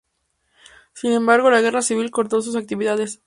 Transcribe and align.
Sin 0.93 1.11
embargo, 1.11 1.51
la 1.51 1.61
Guerra 1.61 1.83
Civil 1.83 2.09
cortó 2.09 2.41
sus 2.41 2.55
actividades. 2.55 3.19